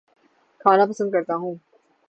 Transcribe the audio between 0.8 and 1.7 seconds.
پسند کرتا ہوں